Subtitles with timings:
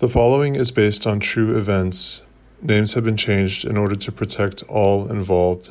[0.00, 2.22] The following is based on true events.
[2.62, 5.70] Names have been changed in order to protect all involved.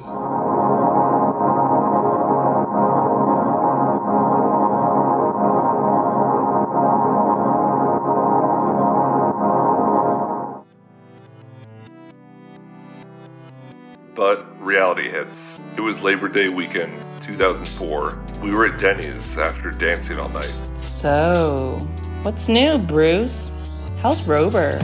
[14.13, 15.37] But reality hits.
[15.77, 16.91] It was Labor Day weekend,
[17.21, 18.21] 2004.
[18.41, 20.53] We were at Denny's after dancing all night.
[20.75, 21.79] So,
[22.23, 23.53] what's new, Bruce?
[24.01, 24.79] How's Rober?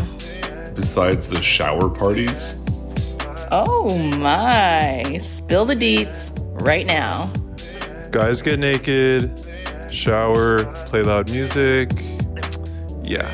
[0.75, 2.57] Besides the shower parties,
[3.55, 5.17] Oh my.
[5.19, 6.31] Spill the deets
[6.65, 7.29] right now.
[8.09, 9.31] Guys get naked,
[9.91, 11.91] shower, play loud music.
[13.03, 13.29] Yeah.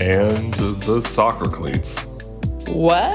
[0.00, 2.04] and the soccer cleats.
[2.66, 3.14] What?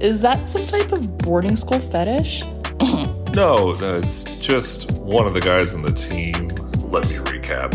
[0.00, 2.42] Is that some type of boarding school fetish?
[3.34, 6.48] No, that's just one of the guys on the team.
[6.90, 7.72] Let me recap.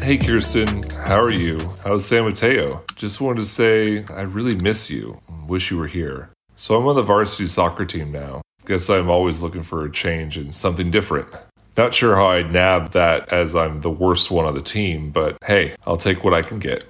[0.00, 1.58] Hey Kirsten, how are you?
[1.84, 2.82] How's San Mateo?
[2.94, 5.12] Just wanted to say I really miss you.
[5.46, 6.30] Wish you were here.
[6.56, 8.40] So I'm on the varsity soccer team now.
[8.64, 11.28] Guess I'm always looking for a change and something different.
[11.76, 15.36] Not sure how I'd nab that as I'm the worst one on the team, but
[15.44, 16.86] hey, I'll take what I can get.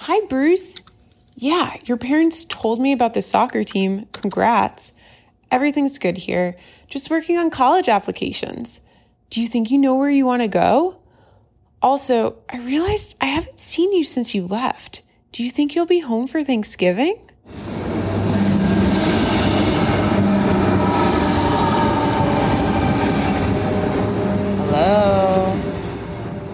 [0.00, 0.82] Hi, Bruce.
[1.36, 4.06] Yeah, your parents told me about the soccer team.
[4.12, 4.92] Congrats.
[5.50, 6.56] Everything's good here.
[6.88, 8.80] Just working on college applications.
[9.30, 10.98] Do you think you know where you want to go?
[11.82, 15.02] Also, I realized I haven't seen you since you left.
[15.32, 17.18] Do you think you'll be home for Thanksgiving?
[24.68, 25.58] Hello?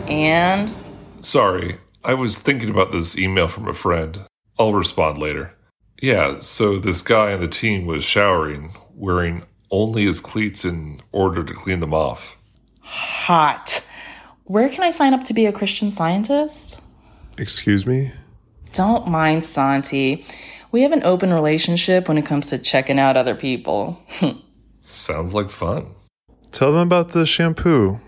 [0.08, 0.72] And?
[1.20, 4.22] Sorry, I was thinking about this email from a friend.
[4.58, 5.52] I'll respond later.
[6.00, 11.44] Yeah, so this guy on the team was showering, wearing only his cleats in order
[11.44, 12.38] to clean them off.
[12.80, 13.84] Hot.
[14.48, 16.80] Where can I sign up to be a Christian scientist?
[17.36, 18.12] Excuse me?
[18.72, 20.24] Don't mind Santi.
[20.72, 24.02] We have an open relationship when it comes to checking out other people.
[24.80, 25.88] Sounds like fun.
[26.50, 28.00] Tell them about the shampoo.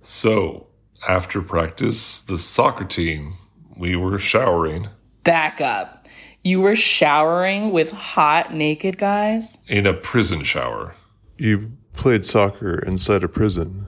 [0.00, 0.66] So,
[1.08, 3.34] after practice, the soccer team,
[3.76, 4.88] we were showering
[5.22, 6.08] Back up.
[6.42, 9.56] You were showering with hot naked guys?
[9.68, 10.96] in a prison shower.
[11.38, 13.86] You played soccer inside a prison.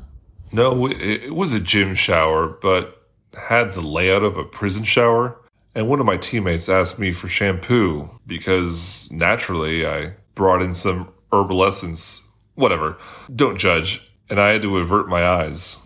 [0.52, 5.36] No, it, it was a gym shower, but had the layout of a prison shower.
[5.74, 11.12] And one of my teammates asked me for shampoo because naturally I brought in some
[11.32, 12.26] herbal essence.
[12.54, 12.96] Whatever.
[13.34, 14.10] Don't judge.
[14.30, 15.78] And I had to avert my eyes.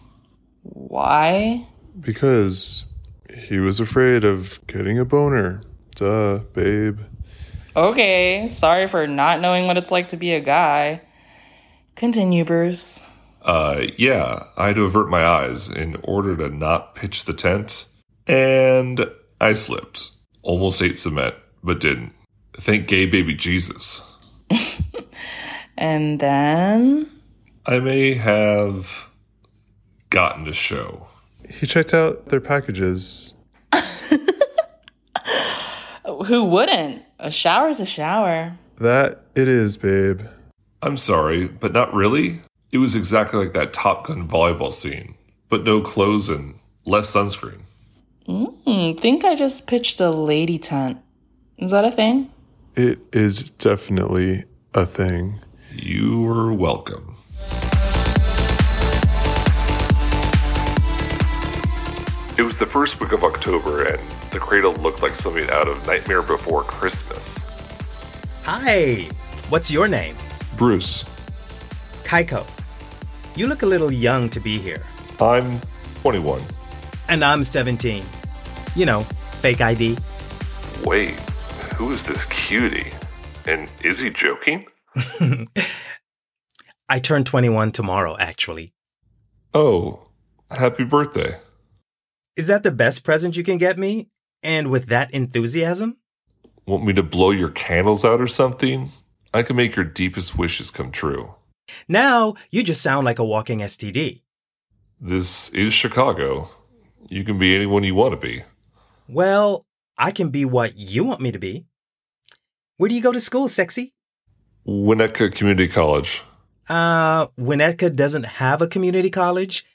[0.62, 1.66] Why?
[2.00, 2.84] Because
[3.36, 5.60] he was afraid of getting a boner.
[5.94, 7.00] Duh, babe.
[7.74, 11.02] Okay, sorry for not knowing what it's like to be a guy.
[11.96, 13.02] Continue, Bruce.
[13.44, 17.86] Uh, yeah, I had to avert my eyes in order to not pitch the tent.
[18.26, 19.04] And
[19.40, 20.10] I slipped.
[20.42, 22.12] Almost ate cement, but didn't.
[22.58, 24.08] Thank gay baby Jesus.
[25.82, 27.10] And then.
[27.66, 29.08] I may have
[30.10, 31.08] gotten to show.
[31.48, 33.34] He checked out their packages.
[36.04, 37.02] Who wouldn't?
[37.18, 38.56] A shower's a shower.
[38.78, 40.22] That it is, babe.
[40.82, 42.42] I'm sorry, but not really.
[42.72, 45.14] It was exactly like that Top Gun volleyball scene,
[45.50, 47.60] but no clothes and less sunscreen.
[48.26, 50.96] Hmm, think I just pitched a lady tent.
[51.58, 52.30] Is that a thing?
[52.74, 55.40] It is definitely a thing.
[55.70, 57.18] You are welcome.
[62.38, 64.00] It was the first week of October, and
[64.30, 67.22] the cradle looked like something out of Nightmare Before Christmas.
[68.44, 69.10] Hi,
[69.50, 70.16] what's your name?
[70.56, 71.04] Bruce,
[72.04, 72.46] Keiko.
[73.34, 74.82] You look a little young to be here.
[75.18, 75.58] I'm
[76.02, 76.42] 21.
[77.08, 78.04] And I'm 17.
[78.76, 79.04] You know,
[79.40, 79.96] fake ID.
[80.84, 81.14] Wait,
[81.76, 82.92] who is this cutie?
[83.46, 84.66] And is he joking?
[86.90, 88.74] I turn 21 tomorrow, actually.
[89.54, 90.08] Oh,
[90.50, 91.38] happy birthday.
[92.36, 94.10] Is that the best present you can get me?
[94.42, 95.96] And with that enthusiasm?
[96.66, 98.90] Want me to blow your candles out or something?
[99.32, 101.34] I can make your deepest wishes come true.
[101.88, 104.22] Now, you just sound like a walking STD.
[105.00, 106.48] This is Chicago.
[107.08, 108.44] You can be anyone you want to be.
[109.08, 109.66] Well,
[109.98, 111.66] I can be what you want me to be.
[112.76, 113.94] Where do you go to school, sexy?
[114.66, 116.22] Winnetka Community College.
[116.68, 119.66] Uh, Winnetka doesn't have a community college.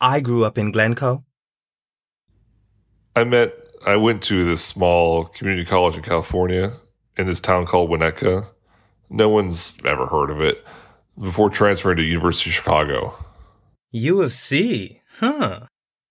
[0.00, 1.24] I grew up in Glencoe.
[3.14, 3.52] I met,
[3.86, 6.72] I went to this small community college in California
[7.16, 8.48] in this town called Winnetka.
[9.10, 10.64] No one's ever heard of it
[11.20, 13.14] before transferring to University of Chicago.
[13.90, 15.66] U of C, huh?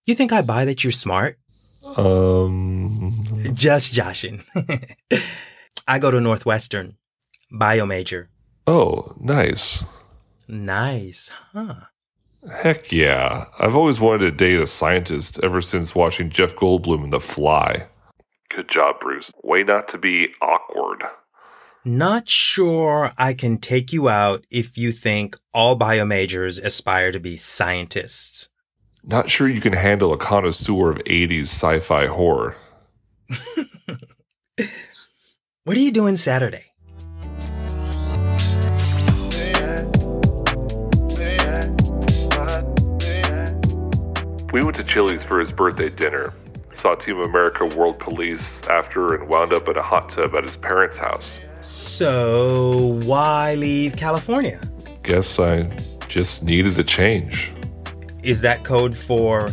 [0.06, 1.38] You think I buy that you're smart?
[1.84, 4.44] Um, Just joshing.
[5.88, 6.96] I go to Northwestern,
[7.50, 8.30] bio major.
[8.66, 9.84] oh, nice.
[10.48, 11.74] Nice, huh?
[12.62, 13.46] Heck yeah.
[13.58, 17.86] I've always wanted to date a scientist ever since watching Jeff Goldblum in The Fly.
[18.54, 19.30] Good job, Bruce.
[19.42, 21.04] Way not to be awkward.
[21.84, 27.18] Not sure I can take you out if you think all bio majors aspire to
[27.18, 28.48] be scientists.
[29.02, 32.56] Not sure you can handle a connoisseur of 80s sci fi horror.
[35.64, 36.72] What are you doing Saturday?
[44.52, 46.34] We went to Chili's for his birthday dinner,
[46.74, 50.56] saw Team America World Police after, and wound up in a hot tub at his
[50.56, 51.30] parents' house.
[51.62, 54.60] So, why leave California?
[55.02, 55.70] Guess I
[56.08, 57.52] just needed a change.
[58.22, 59.50] Is that code for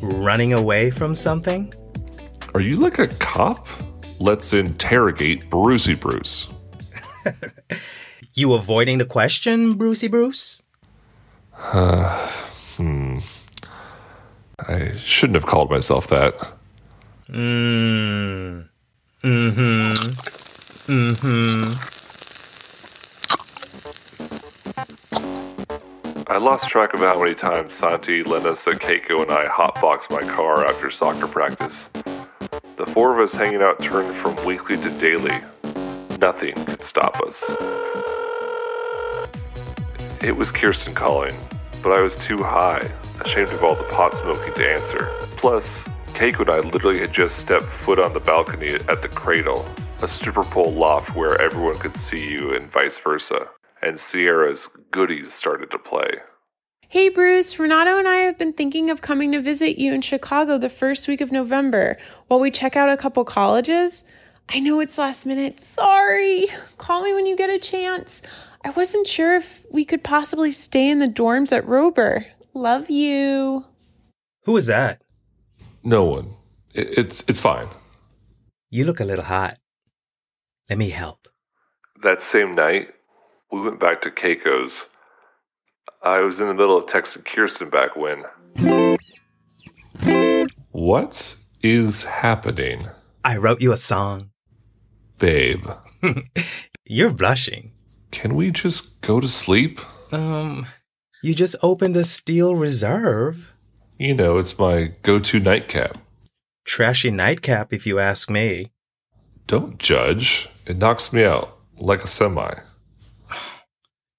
[0.00, 1.72] running away from something?
[2.54, 3.66] Are you like a cop?
[4.18, 6.48] Let's interrogate Brucey Bruce.
[8.38, 10.60] You avoiding the question, Brucey Bruce?
[11.54, 13.20] Hmm.
[14.58, 16.34] I shouldn't have called myself that.
[17.30, 18.68] Mm
[19.22, 19.92] hmm.
[20.86, 21.72] Mm hmm.
[26.28, 30.64] I lost track of how many times Santi, Lenessa, Keiko, and I hotboxed my car
[30.64, 31.88] after soccer practice.
[32.76, 35.40] The four of us hanging out turned from weekly to daily.
[36.20, 37.42] Nothing could stop us.
[40.22, 41.34] It was Kirsten calling,
[41.82, 42.88] but I was too high,
[43.24, 45.10] ashamed of all the pot smoking to answer.
[45.36, 45.82] Plus,
[46.14, 49.66] Keiko and I literally had just stepped foot on the balcony at the Cradle,
[50.02, 53.48] a stripper pole loft where everyone could see you and vice versa.
[53.82, 56.10] And Ciara's goodies started to play.
[56.88, 60.58] Hey Bruce, Renato and I have been thinking of coming to visit you in Chicago
[60.58, 61.96] the first week of November
[62.28, 64.04] while we check out a couple colleges.
[64.48, 65.58] I know it's last minute.
[65.58, 66.46] Sorry.
[66.78, 68.22] Call me when you get a chance.
[68.64, 72.26] I wasn't sure if we could possibly stay in the dorms at Rober.
[72.54, 73.64] Love you.
[74.44, 75.02] Who is that?
[75.82, 76.36] No one.
[76.72, 77.68] It's it's fine.
[78.70, 79.58] You look a little hot.
[80.68, 81.28] Let me help.
[82.02, 82.88] That same night,
[83.52, 84.82] we went back to Keiko's.
[86.02, 88.24] I was in the middle of texting Kirsten back when.
[90.72, 92.82] What is happening,
[93.24, 94.30] I wrote you a song.
[95.18, 95.66] babe?
[96.84, 97.72] You're blushing.
[98.10, 99.80] Can we just go to sleep?
[100.12, 100.66] Um,
[101.22, 103.52] you just opened a steel reserve.
[103.98, 105.98] You know, it's my go to nightcap.
[106.64, 108.70] Trashy nightcap, if you ask me.
[109.46, 110.48] Don't judge.
[110.66, 112.52] It knocks me out like a semi.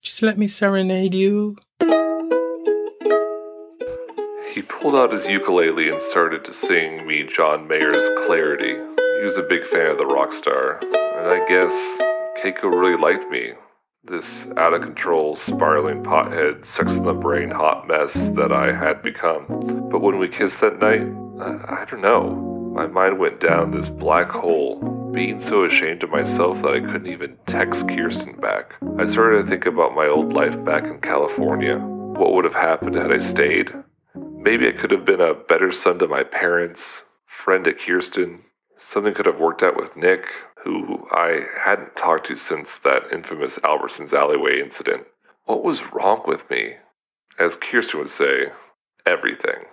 [0.01, 1.57] Just let me serenade you.
[4.53, 8.75] He pulled out his ukulele and started to sing me John Mayer's Clarity.
[8.75, 11.73] He was a big fan of the rock star, and I guess
[12.41, 13.51] Keiko really liked me.
[14.05, 19.03] This out of control, spiraling pothead, sex in the brain hot mess that I had
[19.03, 19.89] become.
[19.91, 21.01] But when we kissed that night,
[21.41, 22.73] I, I don't know.
[22.73, 24.79] My mind went down this black hole,
[25.11, 28.73] being so ashamed of myself that I couldn't even text Kirsten back.
[28.99, 31.77] I started to think about my old life back in California.
[31.77, 33.71] What would have happened had I stayed?
[34.15, 38.41] Maybe I could have been a better son to my parents, friend to Kirsten.
[38.77, 40.25] Something could have worked out with Nick,
[40.63, 45.05] who I hadn't talked to since that infamous Albertsons alleyway incident.
[45.45, 46.75] What was wrong with me?
[47.39, 48.47] As Kirsten would say,
[49.05, 49.65] everything.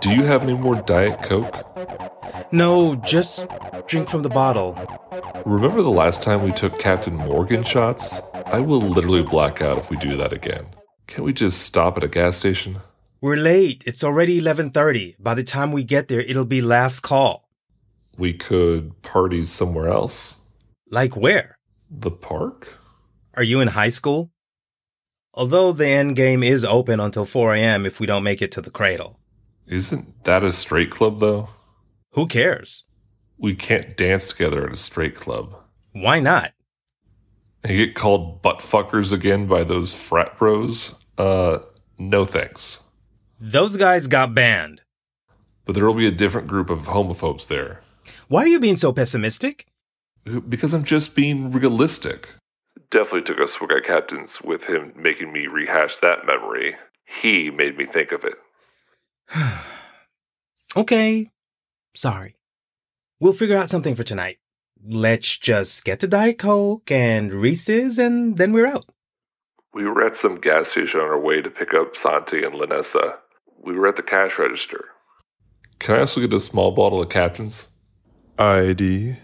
[0.00, 2.52] Do you have any more Diet Coke?
[2.52, 3.46] No, just
[3.86, 4.78] drink from the bottle.
[5.44, 8.20] Remember the last time we took Captain Morgan shots?
[8.46, 10.66] I will literally black out if we do that again.
[11.06, 12.76] Can't we just stop at a gas station?
[13.20, 13.82] We're late.
[13.86, 15.16] It's already 11:30.
[15.18, 17.48] By the time we get there, it'll be last call.
[18.16, 20.36] We could party somewhere else.
[20.90, 21.58] Like where?
[21.90, 22.78] The park?
[23.34, 24.30] Are you in high school?
[25.36, 27.84] Although the end game is open until 4 a.m.
[27.84, 29.20] if we don't make it to the cradle.
[29.66, 31.50] Isn't that a straight club, though?
[32.12, 32.84] Who cares?
[33.36, 35.54] We can't dance together at a straight club.
[35.92, 36.52] Why not?
[37.62, 40.94] And get called butt fuckers again by those frat bros?
[41.18, 41.58] Uh,
[41.98, 42.82] no thanks.
[43.38, 44.80] Those guys got banned.
[45.66, 47.82] But there will be a different group of homophobes there.
[48.28, 49.66] Why are you being so pessimistic?
[50.48, 52.28] Because I'm just being realistic.
[52.90, 56.76] Definitely took a swig at Captain's with him making me rehash that memory.
[57.04, 58.34] He made me think of it.
[60.76, 61.30] okay.
[61.94, 62.36] Sorry.
[63.20, 64.38] We'll figure out something for tonight.
[64.84, 68.86] Let's just get to Diet Coke and Reese's and then we're out.
[69.74, 73.16] We were at some gas station on our way to pick up Santi and Lanessa.
[73.58, 74.84] We were at the cash register.
[75.78, 77.68] Can I also get a small bottle of Captain's?
[78.38, 79.16] ID.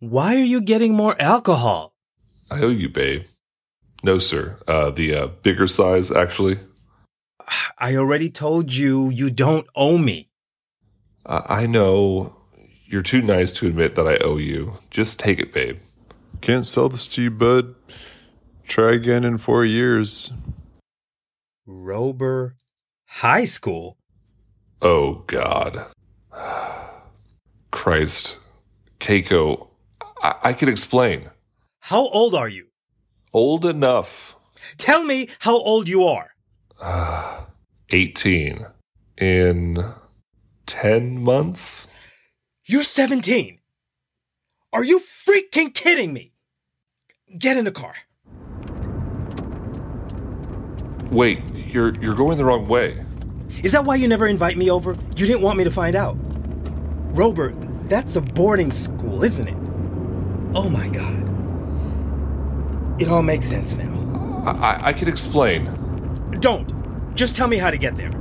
[0.00, 1.93] Why are you getting more alcohol?
[2.50, 3.24] I owe you, babe.
[4.02, 4.58] No, sir.
[4.68, 6.58] Uh, the uh, bigger size, actually.
[7.78, 10.28] I already told you you don't owe me.
[11.26, 12.36] I I know.
[12.86, 14.78] You're too nice to admit that I owe you.
[14.90, 15.78] Just take it, babe.
[16.40, 17.74] Can't sell this to you, bud.
[18.66, 20.30] Try again in four years.
[21.66, 22.52] Rober
[23.06, 23.96] High School?
[24.82, 25.86] Oh, God.
[27.70, 28.38] Christ.
[29.00, 29.68] Keiko,
[30.22, 31.30] I, I can explain.
[31.88, 32.68] How old are you?
[33.34, 34.36] Old enough.
[34.78, 36.30] Tell me how old you are.
[36.80, 37.48] Ah,
[37.90, 38.66] 18.
[39.18, 39.92] In
[40.64, 41.88] 10 months?
[42.64, 43.58] You're 17.
[44.72, 46.32] Are you freaking kidding me?
[47.36, 47.94] Get in the car.
[51.10, 53.04] Wait, you're you're going the wrong way.
[53.62, 54.96] Is that why you never invite me over?
[55.16, 56.16] You didn't want me to find out.
[57.12, 57.54] Robert,
[57.90, 59.58] that's a boarding school, isn't it?
[60.54, 61.23] Oh my god.
[62.98, 64.42] It all makes sense now.
[64.46, 65.64] I, I, I can explain.
[66.40, 66.72] Don't.
[67.14, 68.12] Just tell me how to get there.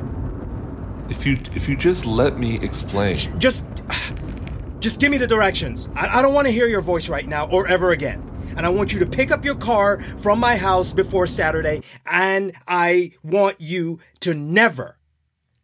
[1.09, 3.17] If you if you just let me explain.
[3.39, 3.65] Just.
[4.79, 5.87] Just give me the directions.
[5.95, 8.21] I, I don't want to hear your voice right now or ever again.
[8.57, 12.51] And I want you to pick up your car from my house before Saturday, and
[12.67, 14.97] I want you to never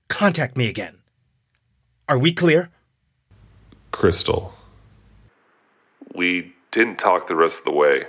[0.08, 1.00] contact me again.
[2.08, 2.72] Are we clear?
[3.92, 4.54] Crystal.
[6.16, 8.06] We didn't talk the rest of the way.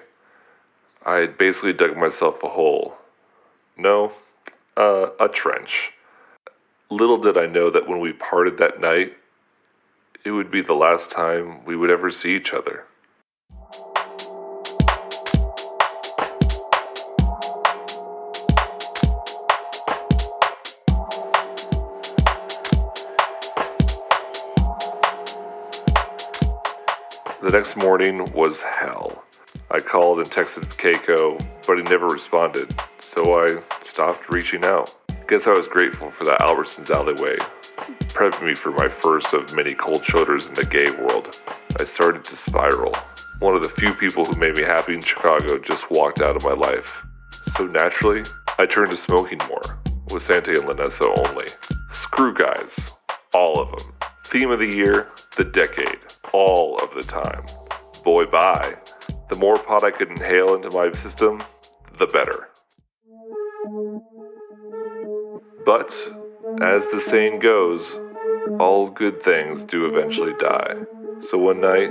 [1.05, 2.95] I had basically dug myself a hole.
[3.79, 4.13] No,
[4.77, 5.93] uh, a trench.
[6.91, 9.15] Little did I know that when we parted that night,
[10.25, 12.85] it would be the last time we would ever see each other.
[27.43, 29.25] The next morning was hell.
[29.73, 34.93] I called and texted Keiko, but he never responded, so I stopped reaching out.
[35.29, 37.39] Guess I was grateful for that Albertsons alleyway,
[38.09, 41.41] prepping me for my first of many cold shoulders in the gay world.
[41.79, 42.93] I started to spiral.
[43.39, 46.43] One of the few people who made me happy in Chicago just walked out of
[46.43, 47.01] my life.
[47.57, 48.25] So naturally,
[48.59, 49.81] I turned to smoking more,
[50.13, 51.47] with Santi and Lanessa only.
[51.93, 52.97] Screw guys.
[53.35, 53.93] All of them.
[54.25, 56.01] Theme of the year, the decade.
[56.33, 57.45] All of the time.
[58.03, 58.77] Boy, bye.
[59.31, 61.43] The more pot I could inhale into my system,
[61.99, 62.49] the better.
[65.65, 65.95] But,
[66.61, 67.93] as the saying goes,
[68.59, 70.75] all good things do eventually die.
[71.29, 71.91] So one night,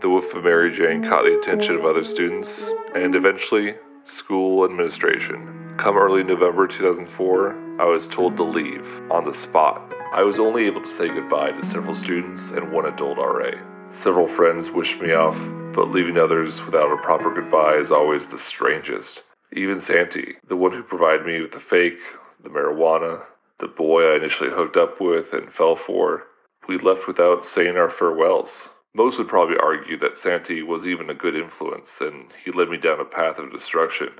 [0.00, 5.76] the whiff of Mary Jane caught the attention of other students, and eventually, school administration.
[5.78, 9.80] Come early November 2004, I was told to leave on the spot.
[10.12, 13.52] I was only able to say goodbye to several students and one adult RA.
[13.92, 15.36] Several friends wished me off,
[15.74, 19.22] but leaving others without a proper goodbye is always the strangest.
[19.52, 21.98] Even Santi, the one who provided me with the fake,
[22.42, 23.22] the marijuana,
[23.60, 26.24] the boy I initially hooked up with and fell for,
[26.68, 28.68] we left without saying our farewells.
[28.94, 32.76] Most would probably argue that Santi was even a good influence and he led me
[32.76, 34.10] down a path of destruction.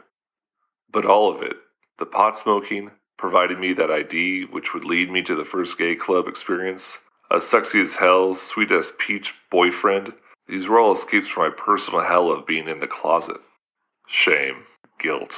[0.93, 1.57] But all of it,
[1.99, 5.97] the pot smoking, providing me that ID which would lead me to the first gay
[5.97, 6.99] club experience,
[7.31, 10.13] a sexy as hell, sweet as peach boyfriend,
[10.51, 13.37] these were all escapes from my personal hell of being in the closet.
[14.09, 14.65] Shame,
[14.99, 15.37] guilt,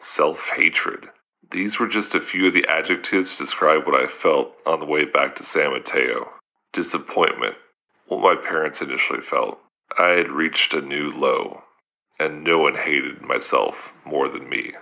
[0.00, 1.08] self hatred.
[1.50, 4.86] These were just a few of the adjectives to describe what I felt on the
[4.86, 6.28] way back to San Mateo.
[6.72, 7.56] Disappointment,
[8.06, 9.58] what my parents initially felt.
[9.98, 11.64] I had reached a new low,
[12.20, 14.72] and no one hated myself more than me.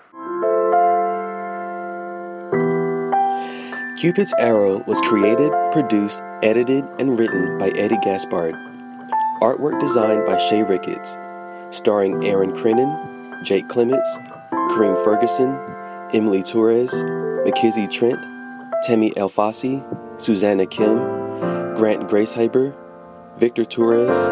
[3.98, 8.69] Cupid's Arrow was created, produced, edited, and written by Eddie Gaspard.
[9.40, 11.16] Artwork designed by Shay Ricketts.
[11.70, 14.18] Starring Aaron Crennan, Jake Clements,
[14.52, 15.58] Kareem Ferguson,
[16.12, 16.92] Emily Torres,
[17.44, 18.22] Mackenzie Trent,
[18.82, 19.82] Tammy Elfasi,
[20.20, 20.98] Susanna Kim,
[21.74, 22.74] Grant Gracehaber,
[23.38, 24.28] Victor Torres,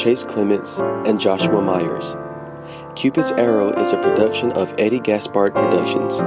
[0.00, 2.16] Chase Clements, and Joshua Myers.
[2.96, 6.20] Cupid's Arrow is a production of Eddie Gaspard Productions.